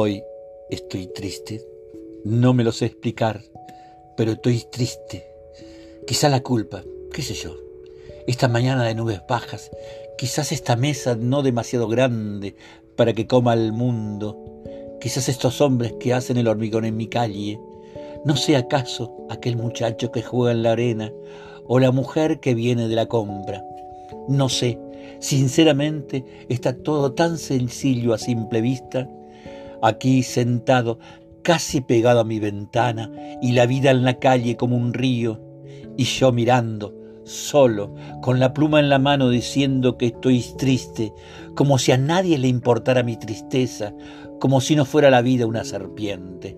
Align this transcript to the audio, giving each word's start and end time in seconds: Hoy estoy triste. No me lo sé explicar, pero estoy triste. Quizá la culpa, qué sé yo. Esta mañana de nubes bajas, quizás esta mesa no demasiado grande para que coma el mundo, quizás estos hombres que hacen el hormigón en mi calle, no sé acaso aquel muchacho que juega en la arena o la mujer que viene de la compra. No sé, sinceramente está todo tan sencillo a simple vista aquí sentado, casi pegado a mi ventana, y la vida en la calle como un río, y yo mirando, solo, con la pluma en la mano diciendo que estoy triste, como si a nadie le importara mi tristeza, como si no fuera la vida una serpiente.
Hoy 0.00 0.22
estoy 0.70 1.08
triste. 1.08 1.60
No 2.24 2.54
me 2.54 2.62
lo 2.62 2.70
sé 2.70 2.86
explicar, 2.86 3.42
pero 4.16 4.30
estoy 4.30 4.62
triste. 4.70 5.26
Quizá 6.06 6.28
la 6.28 6.40
culpa, 6.40 6.84
qué 7.12 7.20
sé 7.20 7.34
yo. 7.34 7.56
Esta 8.28 8.46
mañana 8.46 8.84
de 8.84 8.94
nubes 8.94 9.22
bajas, 9.28 9.72
quizás 10.16 10.52
esta 10.52 10.76
mesa 10.76 11.16
no 11.16 11.42
demasiado 11.42 11.88
grande 11.88 12.54
para 12.94 13.12
que 13.12 13.26
coma 13.26 13.54
el 13.54 13.72
mundo, 13.72 14.62
quizás 15.00 15.28
estos 15.28 15.60
hombres 15.60 15.94
que 15.98 16.14
hacen 16.14 16.36
el 16.36 16.46
hormigón 16.46 16.84
en 16.84 16.96
mi 16.96 17.08
calle, 17.08 17.58
no 18.24 18.36
sé 18.36 18.54
acaso 18.54 19.26
aquel 19.30 19.56
muchacho 19.56 20.12
que 20.12 20.22
juega 20.22 20.52
en 20.52 20.62
la 20.62 20.70
arena 20.70 21.12
o 21.66 21.80
la 21.80 21.90
mujer 21.90 22.38
que 22.38 22.54
viene 22.54 22.86
de 22.86 22.94
la 22.94 23.06
compra. 23.06 23.64
No 24.28 24.48
sé, 24.48 24.78
sinceramente 25.18 26.24
está 26.48 26.72
todo 26.76 27.14
tan 27.14 27.36
sencillo 27.36 28.14
a 28.14 28.18
simple 28.18 28.60
vista 28.60 29.10
aquí 29.82 30.22
sentado, 30.22 30.98
casi 31.42 31.80
pegado 31.80 32.20
a 32.20 32.24
mi 32.24 32.38
ventana, 32.38 33.10
y 33.40 33.52
la 33.52 33.66
vida 33.66 33.90
en 33.90 34.04
la 34.04 34.18
calle 34.18 34.56
como 34.56 34.76
un 34.76 34.92
río, 34.92 35.40
y 35.96 36.04
yo 36.04 36.32
mirando, 36.32 36.94
solo, 37.24 37.94
con 38.22 38.40
la 38.40 38.52
pluma 38.52 38.80
en 38.80 38.88
la 38.88 38.98
mano 38.98 39.30
diciendo 39.30 39.96
que 39.96 40.06
estoy 40.06 40.44
triste, 40.56 41.12
como 41.54 41.78
si 41.78 41.92
a 41.92 41.98
nadie 41.98 42.38
le 42.38 42.48
importara 42.48 43.02
mi 43.02 43.16
tristeza, 43.16 43.94
como 44.40 44.60
si 44.60 44.76
no 44.76 44.84
fuera 44.84 45.10
la 45.10 45.22
vida 45.22 45.46
una 45.46 45.64
serpiente. 45.64 46.56